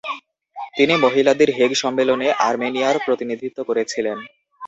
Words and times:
তিনি 0.75 0.93
মহিলাদের 0.95 1.49
হেগ 1.57 1.71
সম্মেলনে 1.73 2.27
আর্মেনিয়ার 2.47 2.97
প্রতিনিধিত্ব 3.05 3.59
করেছিলেন। 3.63 4.17